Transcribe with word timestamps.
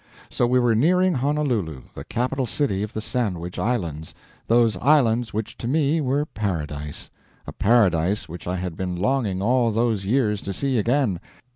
So 0.31 0.47
we 0.47 0.57
were 0.57 0.73
nearing 0.73 1.13
Honolulu, 1.13 1.83
the 1.93 2.03
capital 2.03 2.47
city 2.47 2.81
of 2.81 2.93
the 2.93 3.01
Sandwich 3.01 3.59
Islands 3.59 4.15
those 4.47 4.75
islands 4.77 5.31
which 5.31 5.59
to 5.59 5.67
me 5.67 6.01
were 6.01 6.25
Paradise; 6.25 7.11
a 7.45 7.53
Paradise 7.53 8.27
which 8.27 8.47
I 8.47 8.55
had 8.55 8.75
been 8.75 8.95
longing 8.95 9.43
all 9.43 9.71
those 9.71 10.03
years 10.03 10.41
to 10.41 10.53
see 10.53 10.79
again. 10.79 11.19